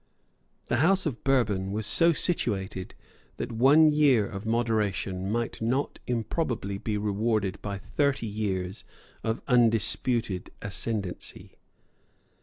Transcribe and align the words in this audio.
The 0.65 0.77
House 0.77 1.05
of 1.05 1.23
Bourbon 1.23 1.71
was 1.71 1.85
so 1.85 2.11
situated 2.11 2.95
that 3.37 3.51
one 3.51 3.91
year 3.91 4.25
of 4.27 4.47
moderation 4.47 5.29
might 5.31 5.61
not 5.61 5.99
improbably 6.07 6.79
be 6.79 6.97
rewarded 6.97 7.61
by 7.61 7.77
thirty 7.77 8.25
years 8.25 8.83
of 9.23 9.43
undisputed 9.47 10.49
ascendency. 10.59 11.53